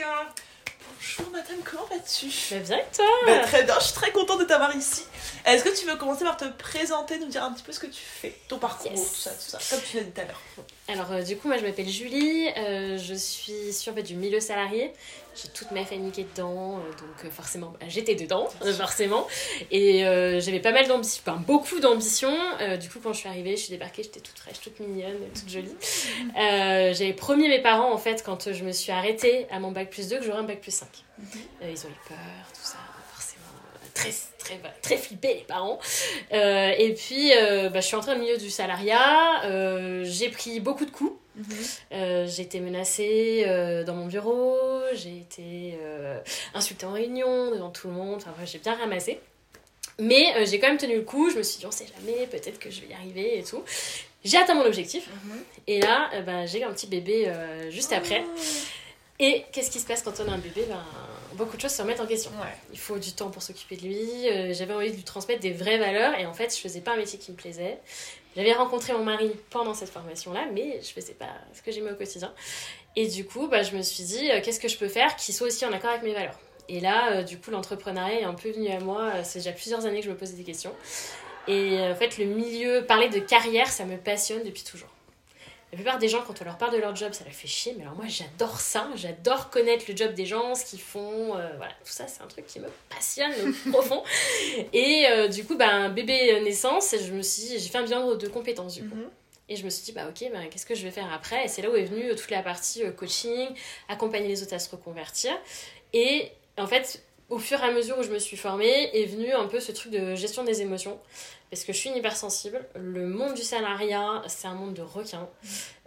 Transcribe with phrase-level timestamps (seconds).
[0.00, 2.30] Bonjour madame, comment vas-tu?
[2.30, 3.04] Bah bien et toi?
[3.26, 5.04] Bah, Très bien, je suis très contente de t'avoir ici.
[5.46, 7.86] Est-ce que tu veux commencer par te présenter, nous dire un petit peu ce que
[7.86, 9.00] tu fais, ton parcours, Yes.
[9.12, 10.42] tout ça, tout ça, comme tu l'as dit tout à l'heure.
[10.88, 14.92] Alors euh, du coup moi je m'appelle Julie, euh, je suis sur du milieu salarié,
[15.34, 19.26] j'ai toute ma famille qui est dedans, euh, donc forcément bah, j'étais dedans, forcément,
[19.70, 20.00] et
[20.40, 22.34] j'avais pas mal d'ambition, enfin beaucoup d'ambition,
[22.80, 25.48] du coup quand je suis arrivée, je suis débarquée, j'étais toute fraîche, toute mignonne, toute
[25.48, 25.74] jolie.
[26.36, 30.08] J'avais promis mes parents en fait quand je me suis arrêtée à mon bac plus
[30.08, 30.88] 2 que j'aurais un bac plus 5.
[31.62, 32.16] Euh, ils ont eu peur,
[32.54, 32.78] tout ça,
[33.12, 33.44] forcément.
[33.94, 34.10] Très,
[34.48, 35.78] très, très flippés les parents.
[36.32, 39.44] Euh, et puis, euh, bah, je suis entrée au milieu du salariat.
[39.44, 41.18] euh, j'ai pris beaucoup de coups.
[41.92, 43.44] Euh, j'ai été menacée
[43.86, 44.56] dans mon bureau.
[44.94, 45.78] J'ai été
[46.54, 48.16] insultée en réunion devant tout le monde.
[48.16, 49.20] Enfin, bref, j'ai bien ramassé.
[50.00, 51.30] Mais j'ai quand même tenu le coup.
[51.30, 53.62] Je me suis dit, on sait jamais, peut-être que je vais y arriver et tout.
[54.24, 55.08] J'ai atteint mon objectif.
[55.66, 57.32] Et là, bah, j'ai eu un petit bébé
[57.70, 58.24] juste après.
[59.20, 60.64] Et qu'est-ce qui se passe quand on a un bébé?
[60.68, 60.84] Ben,
[61.34, 62.30] Beaucoup de choses se remettent en question.
[62.40, 62.54] Ouais.
[62.72, 64.28] Il faut du temps pour s'occuper de lui.
[64.28, 66.92] euh, J'avais envie de lui transmettre des vraies valeurs et en fait, je faisais pas
[66.92, 67.78] un métier qui me plaisait.
[68.36, 71.96] J'avais rencontré mon mari pendant cette formation-là, mais je faisais pas ce que j'aimais au
[71.96, 72.32] quotidien.
[72.96, 75.32] Et du coup, bah, je me suis dit, euh, qu'est-ce que je peux faire qui
[75.32, 76.38] soit aussi en accord avec mes valeurs?
[76.68, 79.22] Et là, euh, du coup, l'entrepreneuriat est un peu venu à moi.
[79.24, 80.74] C'est déjà plusieurs années que je me posais des questions.
[81.46, 84.90] Et en fait, le milieu, parler de carrière, ça me passionne depuis toujours.
[85.70, 87.74] La plupart des gens, quand on leur parle de leur job, ça leur fait chier.
[87.76, 88.88] Mais alors moi, j'adore ça.
[88.94, 91.36] J'adore connaître le job des gens, ce qu'ils font.
[91.36, 93.32] euh, voilà, tout ça, c'est un truc qui me passionne
[93.66, 94.02] au profond.
[94.72, 98.28] Et euh, du coup, un bébé naissance, je me suis, j'ai fait un bilan de
[98.28, 98.96] compétences du coup.
[98.96, 99.10] Mhm.
[99.50, 101.44] Et je me suis dit, bah ok, bah, qu'est-ce que je vais faire après?
[101.44, 103.48] Et c'est là où est venue euh, toute la partie coaching,
[103.88, 105.32] accompagner les autres à se reconvertir.
[105.92, 109.32] Et en fait, au fur et à mesure où je me suis formée, est venu
[109.32, 110.98] un peu ce truc de gestion des émotions.
[111.50, 112.66] Parce que je suis une hypersensible.
[112.74, 115.28] Le monde du salariat, c'est un monde de requins.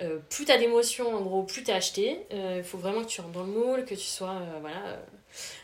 [0.02, 2.26] Euh, plus t'as d'émotions, en gros, plus t'es acheté.
[2.34, 4.78] Euh, Il faut vraiment que tu rentres dans le moule, que tu sois euh, voilà,
[4.88, 4.98] euh,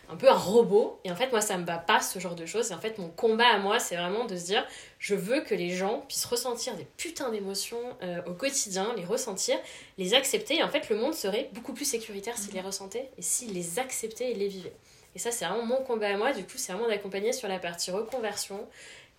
[0.10, 1.00] un peu un robot.
[1.04, 2.70] Et en fait, moi, ça me va pas ce genre de choses.
[2.72, 4.66] Et en fait, mon combat à moi, c'est vraiment de se dire
[5.00, 9.58] je veux que les gens puissent ressentir des putains d'émotions euh, au quotidien, les ressentir,
[9.98, 10.58] les accepter.
[10.58, 13.80] Et en fait, le monde serait beaucoup plus sécuritaire s'ils les ressentaient et s'ils les
[13.80, 14.76] acceptaient et les vivaient.
[15.18, 16.32] Et ça, c'est vraiment mon combat à moi.
[16.32, 18.68] Du coup, c'est vraiment d'accompagner sur la partie reconversion,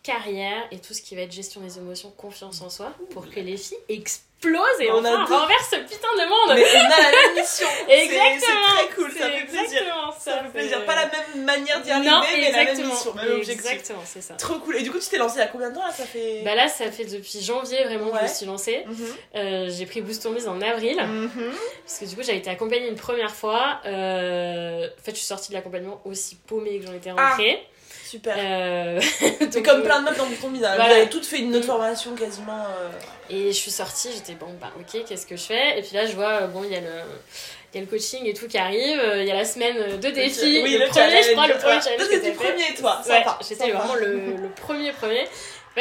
[0.05, 3.41] carrière et tout ce qui va être gestion des émotions, confiance en soi, pour que
[3.41, 3.79] les filles
[4.41, 5.41] explosent et On enfin adore.
[5.41, 6.57] renversent ce putain de monde.
[6.57, 7.67] Mais on a la même mission.
[7.89, 8.39] Exactement.
[8.41, 9.63] C'est très cool, ça C'est fait plaisir.
[9.65, 10.85] exactement Ça fait plaisir.
[10.85, 12.95] Pas la même manière d'y arriver, Non, mais la même exactement.
[12.95, 13.53] mission, même objectif.
[13.71, 14.35] Exactement, c'est ça.
[14.35, 14.77] Trop cool.
[14.77, 15.93] Et du coup, tu t'es lancé il y a combien de temps là?
[15.93, 16.43] Ça fait.
[16.45, 18.85] Bah là, ça fait depuis janvier vraiment que je me suis lancée.
[18.87, 19.07] Mhm.
[19.37, 20.97] Euh, j'ai pris Boost Biz en avril.
[20.97, 21.53] Mhm.
[21.85, 23.81] Parce que du coup, j'avais été accompagnée une première fois.
[23.87, 27.63] Euh, En fait, je suis sortie de l'accompagnement aussi paumée que j'en étais rentrée.
[28.09, 28.35] Super.
[28.39, 29.01] Euh,
[29.51, 30.77] C'est comme euh, plein de meufs dans Bouton Bizarre.
[30.77, 30.95] voilà.
[30.95, 32.65] Vous avez toutes fait une autre formation quasiment.
[32.81, 32.89] euh,
[33.29, 35.79] Et je suis sortie, j'étais bon, bah ok, qu'est-ce que je fais?
[35.79, 36.87] Et puis là, je vois, euh, bon, il y, a le-
[37.75, 38.99] il y a le coaching et tout qui arrive.
[38.99, 40.61] euh, Il y a la semaine de défis.
[40.65, 41.25] Oui, le, premier, challenge.
[41.27, 41.99] je crois, le premier challenge.
[41.99, 42.33] Toi, que t'as fait.
[42.33, 43.03] premier, toi.
[43.09, 45.25] Ouais, j'étais vraiment le, le premier premier.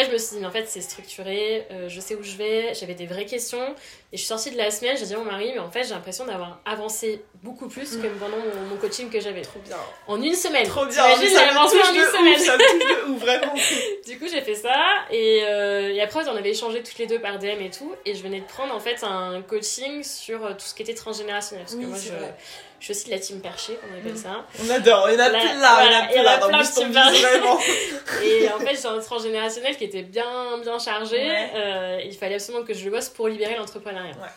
[0.05, 2.73] Je me suis dit, mais en fait, c'est structuré, euh, je sais où je vais,
[2.73, 3.75] j'avais des vraies questions.
[4.13, 5.83] Et je suis sortie de la semaine, j'ai dit à mon mari, mais en fait,
[5.83, 9.41] j'ai l'impression d'avoir avancé beaucoup plus que pendant mon, mon coaching que j'avais.
[9.41, 9.77] Trop bien.
[10.07, 10.65] En une semaine.
[10.67, 11.03] Trop bien.
[11.19, 12.39] J'ai avancé en une ouf, semaine.
[12.39, 13.53] Ça me touche de ouf, vraiment.
[14.07, 14.75] Du coup, j'ai fait ça.
[15.11, 17.93] Et, euh, et après, on avait échangé toutes les deux par DM et tout.
[18.05, 20.93] Et je venais de prendre en fait un coaching sur euh, tout ce qui était
[20.93, 21.65] transgénérationnel.
[21.65, 22.33] Parce Oui, que moi, je, vrai.
[22.79, 24.17] Je suis aussi de la team perché, on appelle Mm.
[24.17, 24.45] ça.
[24.63, 25.09] On adore.
[25.09, 25.39] Il y en a plein.
[25.41, 26.49] Il y en a en.
[26.49, 27.59] Dans vraiment.
[28.23, 31.17] Et en fait, j'ai un transgénérationnel qui était bien, bien chargé.
[31.17, 31.51] Ouais.
[31.55, 34.11] Euh, il fallait absolument que je le bosse pour libérer l'entrepreneuriat.
[34.15, 34.27] Ouais.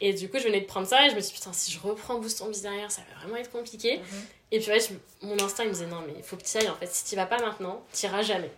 [0.00, 1.72] Et du coup, je venais de prendre ça et je me suis dit, putain, si
[1.72, 3.96] je reprends Boost en Biz derrière, ça va vraiment être compliqué.
[3.98, 4.04] Mhm.
[4.52, 6.56] Et puis, ouais, je- mon instinct, il me disait, non, mais il faut que tu
[6.56, 6.68] ailles.
[6.68, 8.50] En fait, si tu vas pas maintenant, tu iras jamais.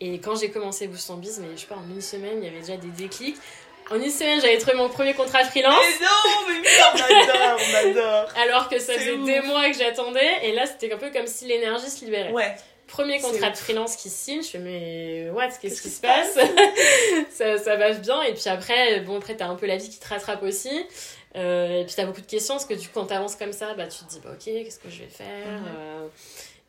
[0.00, 2.44] Et quand j'ai commencé Boost en Biz, mais je sais pas, en une semaine, il
[2.44, 3.36] y avait déjà des déclics.
[3.90, 5.74] En une semaine, j'avais trouvé mon premier contrat freelance.
[6.00, 8.28] Mais non, mais putain, on adore, on adore.
[8.42, 9.26] Alors que ça faisait ouf.
[9.26, 10.30] des mois que j'attendais.
[10.44, 12.30] Et là, c'était un peu comme si l'énergie se libérait.
[12.32, 12.54] Ouais.
[12.86, 16.36] Premier contrat de freelance qui signe, je fais mais what, qu'est-ce qui se passe?
[17.32, 19.98] Ça, ça va bien et puis après, bon après t'as un peu la vie qui
[20.00, 20.86] te rattrape aussi
[21.36, 23.74] Euh, et puis t'as beaucoup de questions parce que du coup quand t'avances comme ça,
[23.74, 25.46] bah tu te dis bah ok qu'est-ce que je vais faire?
[25.46, 25.66] Mhm.
[25.78, 26.06] Euh,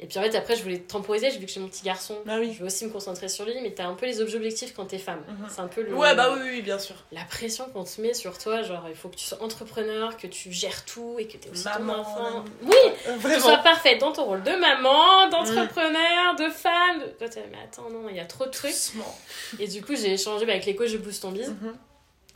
[0.04, 2.18] Et puis en fait après je voulais temporiser, j'ai vu que j'ai mon petit garçon,
[2.28, 2.54] Ah oui.
[2.54, 4.98] je veux aussi me concentrer sur lui, mais t'as un peu les objectifs quand t'es
[4.98, 5.24] femme.
[5.28, 5.48] Mhm.
[5.50, 5.94] C'est un peu le...
[5.94, 6.96] Ouais, bah oui, oui, bien sûr.
[7.12, 10.26] La pression qu'on te met sur toi, genre il faut que tu sois entrepreneur, que
[10.26, 12.46] tu gères tout et que t'es aussi Maman, ton enfant.
[12.64, 13.40] Oui, Euh, que tu Vraiment.
[13.44, 17.00] sois parfaite dans ton rôle de maman, d'entrepreneur, de femme.
[17.00, 17.06] De...
[17.26, 18.72] Toi, mais attends, non, il y a trop de trucs.
[18.72, 19.16] Doucement.
[19.60, 21.50] Et du coup, j'ai échangé bah, avec les coachs de Boost ton Biz.
[21.50, 21.76] Mhm.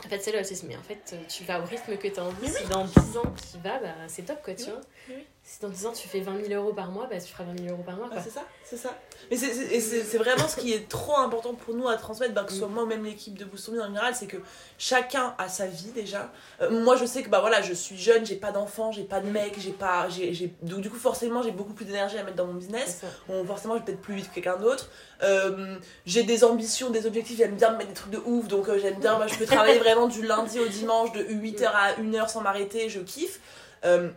[0.05, 2.23] En fait, c'est là, dit, mais en fait, tu vas au rythme que tu as
[2.23, 2.47] envie.
[2.49, 4.81] Si dans 10 ans tu y vas, bah, c'est top, quoi, tu vois.
[5.09, 5.25] oui.
[5.47, 7.59] Si dans 10 ans tu fais 20 000 euros par mois, bah tu feras 20
[7.59, 8.07] 000 euros par mois.
[8.09, 8.23] Ah, Quoi.
[8.23, 8.97] c'est ça, c'est ça.
[9.29, 12.33] Mais c'est- c'est c'est- c'est vraiment ce qui est trop important pour nous à transmettre,
[12.33, 14.37] bah, que ce soit moi ou même l'équipe de Boost en général, c'est que
[14.79, 16.31] chacun a sa vie déjà.
[16.61, 19.19] Euh, moi je sais que bah voilà, je suis jeune, j'ai pas d'enfant, j'ai pas
[19.19, 20.09] de mec, j'ai pas.
[20.09, 22.65] j'ai j'ai- Donc du coup forcément j'ai beaucoup plus d'énergie à mettre dans mon C'est
[22.67, 23.01] business.
[23.27, 24.89] Bon, forcément je vais peut-être plus vite que quelqu'un d'autre.
[25.21, 25.77] Euh,
[26.07, 28.79] j'ai des ambitions, des objectifs, j'aime bien me mettre des trucs de ouf, donc euh,
[28.81, 32.29] j'aime bien, bah, je peux travailler vraiment du lundi au dimanche de 8h à 1h
[32.29, 33.39] sans m'arrêter, je kiffe.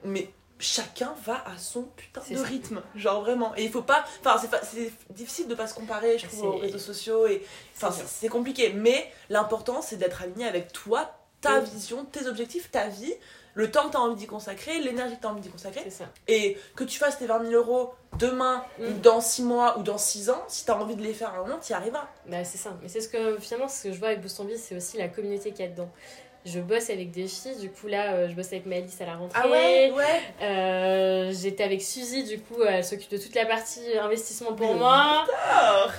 [0.04, 2.42] Mais chacun va à son putain de ça.
[2.42, 6.26] rythme genre vraiment et il faut pas enfin c'est difficile de pas se comparer je
[6.26, 7.44] trouve aux réseaux sociaux et
[7.76, 12.88] enfin C'est compliqué mais l'important c'est d'être aligné avec toi ta vision tes objectifs ta
[12.88, 13.14] vie
[13.54, 15.80] le temps que tu as envie d'y consacrer l'énergie que tu as envie d'y consacrer
[15.84, 16.04] C'est ça.
[16.28, 19.00] et que tu fasses tes 20 000 euros demain ou Mm.
[19.00, 21.38] dans 6 mois ou dans 6 ans si tu as envie de les faire à
[21.38, 22.76] un moment tu y arriveras Bah, c'est ça.
[22.82, 25.50] Mais c'est ce que finalement, ce que je vois avec Boost c'est aussi la communauté
[25.52, 25.90] qu'il y a dedans.
[26.50, 29.16] Je bosse avec des filles, du coup là, euh, je bosse avec Malice à la
[29.16, 29.38] rentrée.
[29.42, 33.80] ah ouais ouais Euh, J'étais avec Suzy, du coup, elle s'occupe de toute la partie
[33.98, 35.24] investissement pour Mais moi.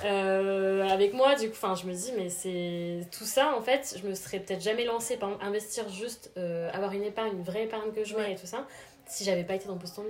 [0.04, 3.96] Euh, avec moi, du coup, enfin, je me dis, mais c'est tout ça, en fait,
[4.02, 7.42] je me serais peut-être jamais lancée, par exemple, investir juste, euh, avoir une épargne, une
[7.44, 8.32] vraie épargne que je mets Ouais.
[8.32, 8.66] et tout ça,
[9.06, 10.02] si j'avais pas été dans Post en.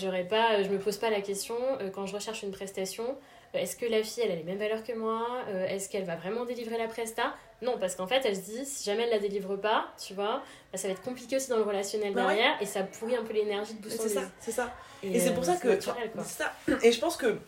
[0.00, 1.56] J'aurais pas, je me pose pas la question
[1.92, 3.16] quand je recherche une prestation.
[3.54, 6.04] Euh, Est-ce que la fille elle a les mêmes valeurs que moi Euh, Est-ce qu'elle
[6.04, 9.10] va vraiment délivrer la presta Non, parce qu'en fait elle se dit si jamais elle
[9.10, 12.26] la délivre pas, tu vois, bah, ça va être compliqué aussi dans le relationnel Bah
[12.26, 12.34] ouais.
[12.34, 14.72] derrière et ça pourrit un peu l'énergie de en c'est ça c'est ça
[15.02, 15.68] Et c'est pour euh, ça que.
[15.68, 16.24] naturel, quoi.
[16.24, 16.52] ça.
[16.82, 17.38] Et je pense que.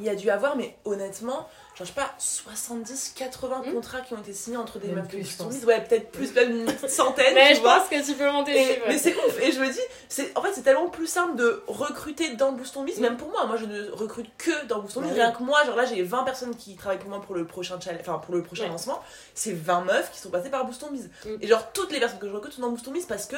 [0.00, 3.72] Il y a dû avoir, mais honnêtement, genre, je sais pas, 70, 80 Hmm.
[3.74, 5.06] contrats qui ont été signés entre des meufs
[5.36, 5.48] pense.
[5.48, 5.64] Bise.
[5.66, 7.32] Ouais, peut-être plus, même une centaine.
[7.34, 7.78] Mais tu je vois.
[7.80, 8.82] pense que tu peux monter Et- ouais.
[8.88, 11.62] mais c'est ouf et je me dis c'est en fait c'est tellement plus simple de
[11.66, 13.02] recruter dans Boost on Biz Mm.
[13.02, 15.42] même pour moi moi je ne recrute que dans Boost on Bah Biz rien que
[15.42, 18.18] moi genre là j'ai 20 personnes qui travaillent pour moi pour le prochain challenge enfin
[18.18, 19.00] pour le prochain lancement
[19.34, 21.28] c'est 20 meufs qui sont passées par Boost on Biz Mm.
[21.42, 23.36] et genre toutes les personnes que je recrute sont dans Boost on Biz parce que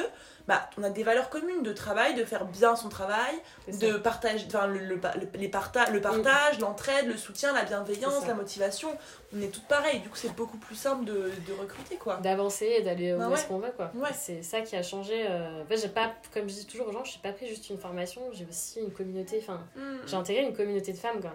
[0.48, 3.34] bah on a des valeurs communes de travail de faire bien son travail
[3.68, 8.26] de partage enfin le, le, le- les parta le partage l'entraide le soutien la bienveillance
[8.26, 8.96] la motivation
[9.34, 12.66] on est toutes pareilles du coup c'est beaucoup plus simple de, de recruter quoi d'avancer
[12.78, 13.48] et d'aller où Bah est-ce ouais.
[13.48, 13.90] qu'on va quoi.
[13.94, 14.08] Ouais.
[14.14, 15.24] C'est ça qui a changé.
[15.28, 17.68] euh, En fait, j'ai pas, comme je dis toujours aux gens, j'ai pas pris juste
[17.70, 19.38] une formation, j'ai aussi une communauté.
[19.42, 19.60] Enfin,
[20.06, 21.32] j'ai intégré une communauté de femmes quoi.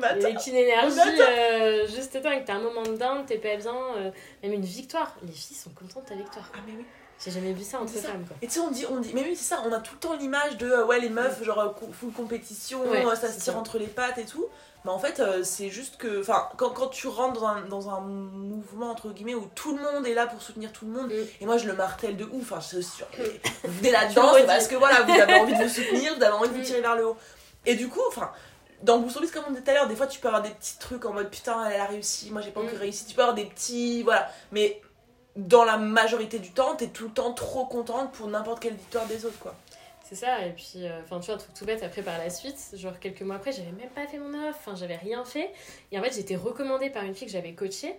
[0.00, 0.24] Bah, attends.
[0.26, 1.22] Avec une énergie attend.
[1.38, 2.42] euh, juste dingue.
[2.44, 4.10] T'as un moment de dingue, t'es pas bien, euh,
[4.42, 5.14] même une victoire.
[5.24, 6.50] Les filles sont contentes de ta victoire.
[6.54, 6.84] ah mais oui
[7.22, 8.36] J'ai jamais vu ça entre femmes quoi.
[8.42, 10.00] Et tu sais, on dit, on dit, mais oui, c'est ça, on a tout le
[10.00, 13.40] temps l'image de, euh, ouais, les meufs, genre, euh, full compétition, Ouais, euh, ça se
[13.40, 13.58] tire ça.
[13.58, 14.46] entre les pattes et tout.
[14.84, 17.88] Mais en fait, euh, c'est juste que, enfin, quand, quand tu rentres dans un, dans
[17.88, 21.10] un mouvement, entre guillemets, où tout le monde est là pour soutenir tout le monde,
[21.10, 21.24] Mm.
[21.40, 24.68] et moi je le martèle de ouf, enfin, c'est genre, mais vous venez là-dedans, parce
[24.68, 26.64] que voilà, vous avez envie de vous soutenir, vous avez envie de vous Mm.
[26.64, 27.16] tirer vers le haut.
[27.64, 28.30] Et du coup, enfin,
[28.82, 30.76] dans Office, comme on disait tout à l'heure, des fois tu peux avoir des petits
[30.78, 32.66] trucs en mode putain, elle a réussi, moi j'ai pas Mm.
[32.66, 34.82] encore réussi, tu peux avoir des petits, voilà, mais
[35.36, 39.06] dans la majorité du temps, t'es tout le temps trop contente pour n'importe quelle victoire
[39.06, 39.54] des autres, quoi.
[40.04, 42.28] C'est ça, et puis, euh, enfin, tu vois, un truc tout bête, après par la
[42.30, 45.50] suite, genre quelques mois après, j'avais même pas fait mon offre, enfin, j'avais rien fait.
[45.92, 47.94] Et en fait, j'étais recommandée par une fille que j'avais coachée.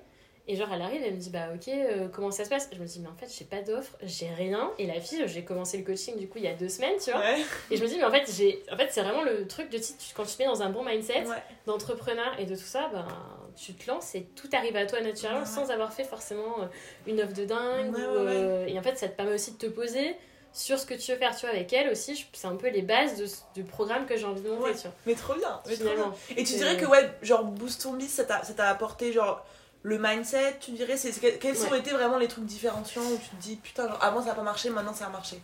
[0.48, 2.70] Et genre, elle arrive, elle me dit, bah ok, euh, comment ça se passe?
[2.72, 4.70] Je me dis, mais en fait, j'ai pas d'offre, j'ai rien.
[4.78, 7.10] Et la fille, j'ai commencé le coaching du coup il y a deux semaines, tu
[7.10, 7.20] vois.
[7.20, 7.44] Ouais.
[7.72, 9.80] Et je me dis, mais en fait, j'ai, en fait c'est vraiment le truc de
[9.80, 11.42] titre, quand tu te mets dans un bon mindset Ouais.
[11.66, 13.08] d'entrepreneur et de tout ça, ben,
[13.56, 15.46] tu te lances et tout arrive à toi naturellement Ouais.
[15.46, 16.66] sans avoir fait forcément euh,
[17.08, 17.94] une offre de dingue.
[17.94, 20.16] Ouais, ou, euh, et en fait, ça te permet aussi de te poser
[20.54, 22.26] sur ce que tu veux faire, tu vois, avec elle aussi.
[22.34, 24.92] C'est un peu les bases de, du programme que j'ai envie de monter, tu vois.
[25.06, 26.14] Mais trop bien, mais trop bien.
[26.38, 29.46] Et tu dirais que, ouais, genre, Boost Ton Biz, ça t'a apporté, genre,
[29.84, 33.42] le mindset, tu dirais, c'est quels ont été vraiment les trucs différenciants où tu te
[33.42, 35.40] dis, putain, genre, avant ça a pas marché, maintenant ça a marché?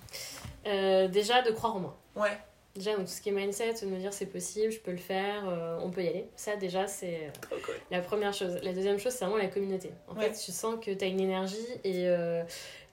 [0.66, 1.98] Euh, déjà, de croire en moi.
[2.16, 2.38] Ouais.
[2.76, 4.98] Déjà, donc tout ce qui est mindset, de me dire c'est possible, je peux le
[4.98, 6.26] faire, euh, on peut y aller.
[6.38, 7.56] Ça, déjà, c'est euh,
[7.92, 8.60] la première chose.
[8.64, 9.92] La deuxième chose, c'est vraiment la communauté.
[10.08, 10.32] En Ouais.
[10.32, 12.44] fait, tu sens que tu as une énergie et euh,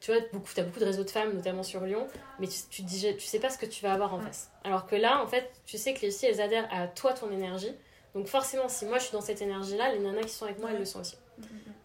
[0.01, 2.09] tu vois, beaucoup, as beaucoup de réseaux de femmes, notamment sur Lyon,
[2.41, 4.23] mais tu, tu, dis, tu sais pas ce que tu vas avoir en Mm.
[4.23, 4.51] face.
[4.65, 7.31] Alors que là, en fait, tu sais que les filles, elles adhèrent à toi, ton
[7.31, 7.73] énergie.
[8.17, 10.69] Donc forcément, si moi je suis dans cette énergie-là, les nanas qui sont avec moi,
[10.71, 10.75] Ouais.
[10.75, 11.17] elles le sont aussi.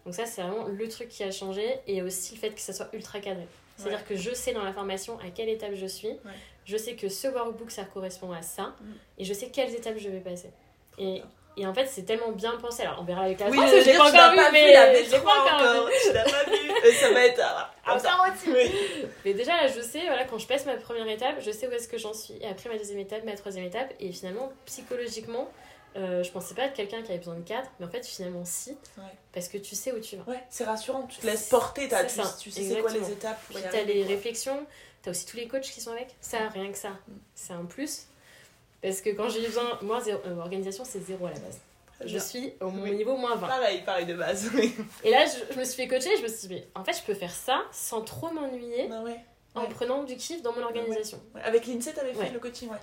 [0.06, 2.74] Donc ça, c'est vraiment le truc qui a changé et aussi le fait que ça
[2.74, 3.46] soit ultra cadré.
[3.77, 4.06] C'est-à-dire Ouais.
[4.10, 6.12] que je sais dans la formation à quelle étape je suis.
[6.65, 8.74] Je sais que ce workbook, ça correspond à ça.
[8.80, 8.92] Mm.
[9.20, 10.51] Et je sais quelles étapes je vais passer.
[10.98, 11.22] Et,
[11.58, 12.84] et en fait, c'est tellement bien pensé.
[12.84, 15.03] Alors, on verra avec la Oui, France, je dire, pas encore vu, pas vu, mais
[15.03, 15.94] j'ai V3 pas encore vu.
[16.08, 16.72] tu l'as pas vu.
[16.88, 17.70] Et ça va être, ah.
[17.96, 18.25] Encore.
[18.48, 18.72] Oui.
[19.25, 21.72] Mais déjà, là, je sais, voilà, quand je passe ma première étape, je sais où
[21.72, 22.36] est-ce que j'en suis.
[22.42, 23.94] Et après, ma deuxième étape, ma troisième étape.
[24.00, 25.50] Et finalement, psychologiquement,
[25.95, 27.67] euh, je pensais pas être quelqu'un qui avait besoin de cadre.
[27.79, 28.71] Mais en fait, finalement, si.
[28.97, 29.03] Ouais.
[29.33, 30.23] Parce que tu sais où tu vas.
[30.31, 33.57] Ouais, c'est rassurant, tu te laisses porter, C'est tu, tu sais quoi les étapes Puis
[33.62, 34.09] t'as arriver, les quoi.
[34.15, 34.65] réflexions,
[35.01, 36.15] t'as aussi tous les coachs qui sont avec.
[36.21, 37.12] Ça, rien que ça, Mm.
[37.35, 38.07] c'est un plus.
[38.81, 41.59] Parce que quand j'ai besoin, moi, zéro, euh, organisation, c'est zéro à la base.
[42.05, 42.91] Je suis au Oui.
[42.91, 43.47] niveau moins 20.
[43.47, 44.50] Pareil, pareil de base.
[44.55, 44.75] oui.
[45.05, 46.91] Et là, je, je me suis fait coacher, je me suis dit, mais en fait,
[46.93, 48.89] je peux faire ça sans trop m'ennuyer.
[48.91, 49.19] Ah ouais.
[49.55, 51.21] en prenant du kiff dans mon organisation.
[51.35, 52.77] Ouais, Avec l'INSEE, t'avais fait le coaching, ouais.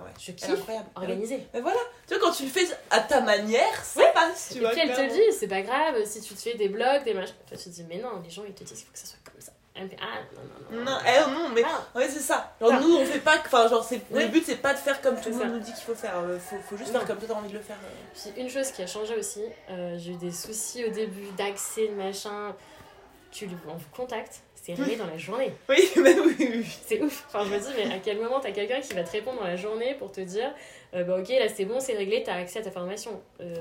[0.00, 0.10] Ouais.
[0.18, 0.88] Je Elle kiffe incroyable.
[0.96, 1.46] organiser.
[1.54, 4.60] Mais voilà, tu vois, quand tu le fais à ta manière, ça passe, tu Et
[4.60, 4.70] vois.
[4.70, 5.14] puis elle te clairement.
[5.14, 7.34] dit, c'est pas grave si tu te fais des blogs, des machins.
[7.48, 9.06] Toi tu te dis, mais non, les gens ils te disent qu'il faut que ça
[9.06, 9.52] soit comme ça.
[9.74, 10.90] Elle me fait, ah non, non, non.
[10.90, 12.54] Non, eh, non, mais Ah, ouais, c'est ça.
[12.60, 12.80] Genre, Ah.
[12.80, 13.36] nous, on fait pas.
[13.38, 14.00] Enfin, genre, c'est...
[14.10, 14.24] Ouais.
[14.24, 16.18] le but, c'est pas de faire comme tout le monde nous dit qu'il faut faire.
[16.18, 16.98] Euh, Faut, faut juste Non.
[16.98, 17.76] faire comme toi, t'as envie de le faire.
[17.84, 17.88] euh.
[18.12, 21.86] Puis une chose qui a changé aussi, euh, j'ai eu des soucis au début d'accès,
[21.86, 22.54] de machin.
[23.30, 25.52] Tu lui on vous contacte, c'est réglé dans la journée.
[25.68, 26.66] Oui, mais oui, oui.
[26.86, 27.24] C'est ouf.
[27.28, 29.46] Enfin, je me dis, mais à quel moment t'as quelqu'un qui va te répondre dans
[29.46, 30.52] la journée pour te dire,
[30.94, 33.20] euh, bah ok, là c'est bon, c'est réglé, t'as accès à ta formation.
[33.40, 33.54] Euh,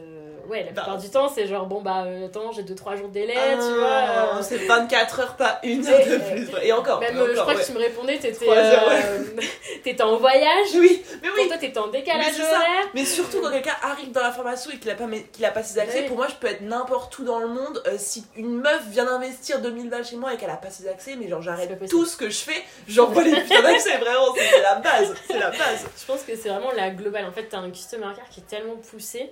[0.47, 0.81] ouais, la Bah.
[0.81, 3.53] plupart du temps, c'est genre, bon bah euh, attends, j'ai 2-3 jours de délai, Ah,
[3.55, 4.37] tu vois.
[4.39, 6.49] euh, C'est 24 heures, pas une heure de plus.
[6.63, 6.99] Et encore.
[6.99, 7.61] Même, je crois ouais.
[7.61, 8.45] que tu me répondais, t'étais
[9.83, 10.67] T'étais en voyage.
[10.75, 11.47] Oui, mais Pour oui.
[11.47, 12.89] toi, t'étais en décalage horaire.
[12.93, 15.63] Mais surtout quand quelqu'un arrive dans la formation et qu'il a pas, qu'il a pas
[15.63, 16.07] ses accès, Oui.
[16.07, 17.81] pour moi je peux être n'importe où dans le monde.
[17.87, 20.87] euh, si une meuf vient d'investir 2000 balles chez moi et qu'elle a pas ses
[20.87, 24.61] accès, mais genre j'arrête tout ce que je fais, j'envoie les putains d'accès, vraiment, c'est
[24.61, 25.13] la base.
[25.27, 25.85] C'est la base.
[25.99, 27.25] Je pense que c'est vraiment la globale.
[27.25, 29.31] En fait, t'as un customer care qui est tellement poussé.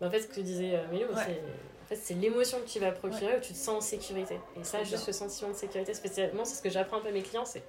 [0.00, 1.22] Mais en fait, ce que disait euh, Mélo, Ouais.
[1.26, 1.40] c'est.
[1.90, 4.40] Fait, c'est l'émotion que tu vas procurer où tu te sens en sécurité.
[4.58, 7.12] Et ça, juste le sentiment de sécurité, spécialement, c'est ce que j'apprends un peu à
[7.12, 7.62] mes clients, c'est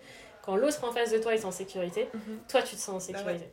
[0.43, 2.07] quand l'autre en face de toi est en sécurité,
[2.47, 3.49] toi tu te sens en sécurité.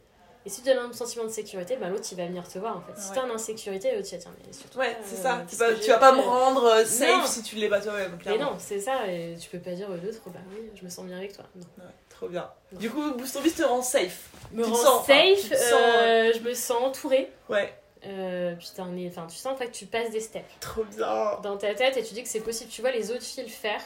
[0.46, 2.76] Et si tu as un sentiment de sécurité, bah, l'autre il va venir te voir
[2.78, 2.98] en fait.
[2.98, 3.14] Si Ouais.
[3.16, 4.78] t'es en insécurité, l'autre il va te dire, mais surtout.
[4.78, 5.44] Ouais, pas, c'est euh, ça.
[5.48, 7.26] Tu vas, que tu vas pas me rendre euh, safe Non.
[7.26, 9.96] si tu l'es pas toi-même, Mais non, c'est ça, et tu peux pas dire à
[9.96, 11.44] l'autre, bah oui, je me sens bien avec toi.
[11.56, 11.66] Non.
[11.84, 12.48] Ouais, trop bien.
[12.72, 12.78] Non.
[12.78, 14.30] Du coup, Boost te rend safe.
[14.52, 17.30] Me Tu te rends sens- safe, te sens, euh, je me sens entourée.
[17.50, 17.74] Ouais,
[18.06, 21.38] Euh, puis es- tu sens en fait que tu passes des steps trop bien.
[21.42, 22.70] dans ta tête et tu dis que c'est possible.
[22.70, 23.80] Tu vois les autres filles le faire.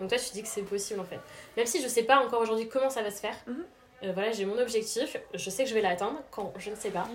[0.00, 1.20] Donc toi, tu dis que c'est possible en fait.
[1.56, 3.36] Même si je sais pas encore aujourd'hui comment ça va se faire.
[3.46, 3.64] Mhm.
[4.04, 5.16] euh, voilà, j'ai mon objectif.
[5.34, 6.20] Je sais que je vais l'atteindre.
[6.30, 7.06] Quand Je ne sais pas.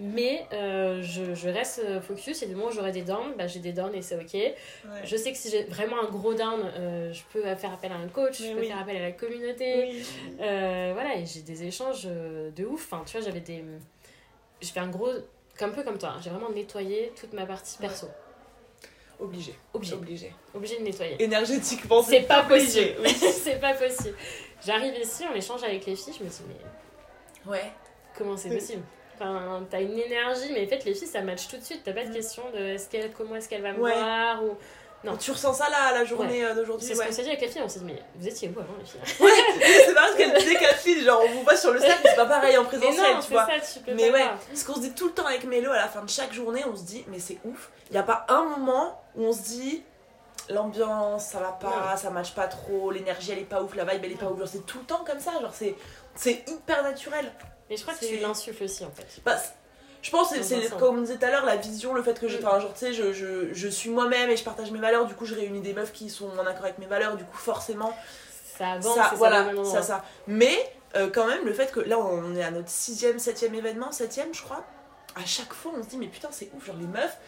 [0.00, 2.42] Mais euh, je, je reste euh, focus.
[2.42, 4.34] Et du moment où j'aurai des downs, bah, j'ai des downs et c'est ok.
[4.34, 4.52] Ouais.
[5.04, 7.96] Je sais que si j'ai vraiment un gros down, euh, je peux faire appel à
[7.96, 8.66] un coach, Mais je peux oui.
[8.66, 9.90] faire appel à la communauté.
[9.92, 10.04] Oui.
[10.40, 12.92] Euh, voilà, et j'ai des échanges de ouf.
[12.92, 13.64] Enfin, tu vois, j'avais des.
[14.60, 15.10] Je fais un gros.
[15.60, 18.08] Un peu comme toi, hein, j'ai vraiment nettoyé toute ma partie perso.
[19.20, 19.54] Obligé.
[19.72, 19.94] Obligé.
[19.94, 20.34] Obligé.
[20.54, 21.22] Obligé de nettoyer.
[21.22, 22.96] Énergétiquement, C'est pas possible.
[23.06, 24.16] c'est pas possible.
[24.66, 27.72] J'arrive ici, on échange avec les filles, je me dis, mais Ouais.
[28.18, 28.82] comment c'est possible?
[29.14, 31.82] Enfin, t'as une énergie, mais en fait, les filles, ça match tout de suite.
[31.84, 32.14] T'as pas de Mm.
[32.14, 33.92] question de est-ce qu'elle, comment est-ce qu'elle va me Ouais.
[33.94, 34.56] voir ou...
[35.04, 35.16] Non.
[35.18, 37.06] Tu ressens ça là, la journée euh, d'aujourd'hui C'est ce ouais.
[37.06, 38.86] qu'on s'est dit avec les filles, on s'est dit, mais vous étiez où avant, les
[38.86, 39.00] filles?
[39.86, 40.14] C'est parce
[41.04, 43.32] genre on vous voit sur le stade, mais c'est pas pareil en présentiel, non, tu
[43.32, 43.46] vois.
[43.46, 45.70] ça, tu peux Mais pas ouais, ce qu'on se dit tout le temps avec Mélo
[45.70, 47.70] à la fin de chaque journée, on se dit, mais c'est ouf.
[47.90, 49.82] Il y a pas un moment où on se dit,
[50.50, 54.04] l'ambiance, ça va pas, ça match pas trop, l'énergie elle est pas ouf, la vibe
[54.04, 54.40] elle est pas ouf.
[54.46, 55.74] C'est tout le temps comme ça, genre c'est,
[56.14, 57.30] c'est hyper naturel.
[57.70, 59.06] Mais je crois que C'est- tu l'insuffles aussi, en fait.
[59.24, 59.36] Bah,
[60.02, 62.36] je pense c'est comme on disait tout à l'heure, la vision, le fait que je,
[62.36, 62.46] Mm.
[62.46, 65.14] enfin, genre, tu sais, je, je, je suis moi-même et je partage mes valeurs, du
[65.14, 67.96] coup je réunis des meufs qui sont en accord avec mes valeurs, du coup forcément
[68.58, 70.04] Ça avance, ça, voilà, ça, ça.
[70.26, 73.92] Mais euh, quand même, le fait que là, on est à notre sixième, septième événement,
[73.92, 74.64] septième, je crois.
[75.16, 76.66] À chaque fois, on se dit, mais putain, c'est ouf.
[76.66, 77.18] Genre, les meufs,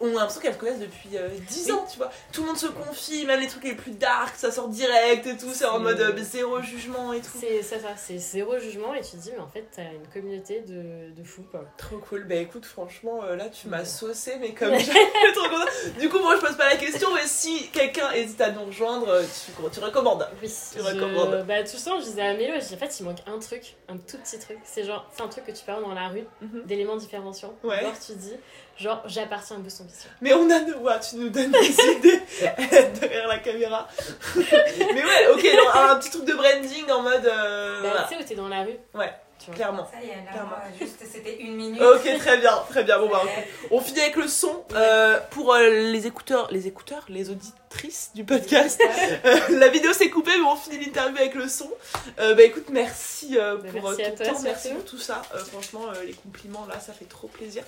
[0.00, 1.72] on a l'impression qu'elles se connaissent depuis euh, 10 Oui.
[1.72, 2.10] ans, tu vois.
[2.32, 5.36] Tout le monde se confie, même les trucs les plus dark, ça sort direct et
[5.36, 5.50] tout.
[5.52, 7.30] C'est en mode euh, zéro jugement et tout.
[7.40, 10.06] C'est ça, ça, c'est zéro jugement et tu te dis, mais en fait, t'as une
[10.12, 11.64] communauté de, de fous, quoi.
[11.78, 12.24] Trop cool.
[12.24, 13.84] Bah écoute, franchement, euh, là, tu m'as Ouais.
[13.84, 15.68] saucé, mais comme jamais, trop contente.
[15.98, 19.08] Du coup, moi, je pose pas la question, mais si quelqu'un hésite à nous rejoindre,
[19.08, 20.26] euh, tu, tu recommandes?
[20.42, 21.44] Oui, Tu recommandes.
[21.46, 23.76] Bah, tout ça, je disais à Mélo, je dis, en fait, il manque un truc,
[23.88, 24.58] un tout petit truc.
[24.64, 26.62] C'est genre, c'est un truc que tu parles dans la rue, Mhm.
[26.64, 27.54] d'éléments différenciants.
[27.64, 27.80] Ouais.
[27.82, 28.34] Genre, tu dis,
[28.78, 30.08] genre, j'appartiens à Boost Ambition.
[30.20, 31.66] Mais on a nos ouais, tu nous donnes des
[31.96, 32.20] idées
[33.00, 33.88] derrière la caméra.
[34.36, 37.26] Mais ouais, ok, donc, un petit truc de branding en mode.
[37.26, 39.12] euh, Bah, voilà, tu sais où t'es dans la rue Ouais.
[39.38, 39.54] Tu vois.
[39.56, 39.86] clairement.
[39.92, 40.56] Ça y est, là, Clairement.
[40.80, 41.80] juste, c'était une minute.
[41.82, 42.98] Ok, très bien, très bien.
[42.98, 43.22] Bon, bah,
[43.70, 44.64] on finit avec le son.
[44.74, 48.80] Euh, pour euh, les écouteurs, les écouteurs, les auditrices du podcast,
[49.26, 51.70] euh, la vidéo s'est coupée, mais on finit l'interview avec le son.
[52.18, 55.20] Euh, bah écoute, merci euh, Bah, pour merci ton toi, temps, merci pour tout ça.
[55.34, 57.62] Euh, franchement, euh, les compliments là, ça fait trop plaisir.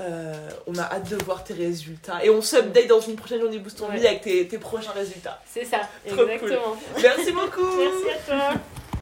[0.00, 3.58] Euh, on a hâte de voir tes résultats et on s'update dans une prochaine journée
[3.58, 4.06] Boost on Ouais.
[4.06, 5.38] Avec tes, tes prochains résultats.
[5.46, 6.30] C'est ça, Trop cool.
[6.30, 6.76] exactement.
[7.02, 7.76] Merci beaucoup.
[7.76, 8.60] Merci à toi.